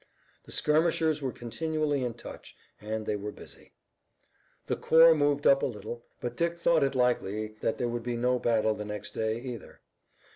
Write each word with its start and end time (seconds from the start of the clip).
The 0.45 0.51
skirmishers 0.51 1.21
were 1.21 1.31
continually 1.31 2.03
in 2.03 2.15
touch 2.15 2.57
and 2.79 3.05
they 3.05 3.15
were 3.15 3.31
busy. 3.31 3.73
The 4.65 4.75
corps 4.75 5.13
moved 5.13 5.45
up 5.45 5.61
a 5.61 5.67
little, 5.67 6.03
but 6.19 6.35
Dick 6.35 6.57
thought 6.57 6.83
it 6.83 6.95
likely 6.95 7.49
that 7.61 7.77
there 7.77 7.87
would 7.87 8.01
be 8.01 8.17
no 8.17 8.39
battle 8.39 8.73
the 8.73 8.83
next 8.83 9.11
day 9.11 9.39
either. 9.39 9.79